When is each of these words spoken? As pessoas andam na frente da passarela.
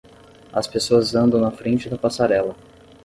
As 0.51 0.65
pessoas 0.65 1.13
andam 1.13 1.39
na 1.39 1.51
frente 1.51 1.87
da 1.87 1.95
passarela. 1.95 2.55